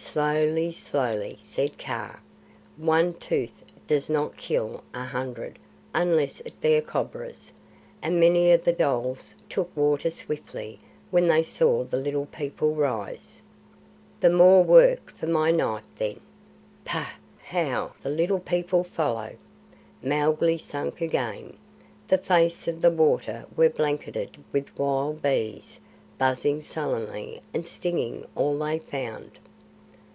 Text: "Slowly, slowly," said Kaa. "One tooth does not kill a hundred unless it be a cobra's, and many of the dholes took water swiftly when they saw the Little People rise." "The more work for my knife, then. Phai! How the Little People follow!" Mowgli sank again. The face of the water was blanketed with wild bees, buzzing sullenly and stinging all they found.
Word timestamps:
"Slowly, 0.00 0.70
slowly," 0.70 1.40
said 1.42 1.76
Kaa. 1.76 2.20
"One 2.76 3.14
tooth 3.14 3.64
does 3.88 4.08
not 4.08 4.36
kill 4.36 4.84
a 4.94 5.02
hundred 5.02 5.58
unless 5.92 6.38
it 6.44 6.60
be 6.60 6.74
a 6.74 6.82
cobra's, 6.82 7.50
and 8.00 8.20
many 8.20 8.52
of 8.52 8.62
the 8.62 8.72
dholes 8.72 9.34
took 9.48 9.76
water 9.76 10.12
swiftly 10.12 10.78
when 11.10 11.26
they 11.26 11.42
saw 11.42 11.82
the 11.82 11.96
Little 11.96 12.26
People 12.26 12.76
rise." 12.76 13.42
"The 14.20 14.30
more 14.30 14.62
work 14.62 15.10
for 15.18 15.26
my 15.26 15.50
knife, 15.50 15.82
then. 15.98 16.20
Phai! 16.86 17.04
How 17.46 17.94
the 18.00 18.10
Little 18.10 18.40
People 18.40 18.84
follow!" 18.84 19.34
Mowgli 20.00 20.58
sank 20.58 21.00
again. 21.00 21.56
The 22.06 22.18
face 22.18 22.68
of 22.68 22.82
the 22.82 22.92
water 22.92 23.46
was 23.56 23.72
blanketed 23.72 24.36
with 24.52 24.76
wild 24.78 25.22
bees, 25.22 25.80
buzzing 26.18 26.60
sullenly 26.60 27.42
and 27.52 27.66
stinging 27.66 28.26
all 28.36 28.56
they 28.56 28.78
found. 28.78 29.40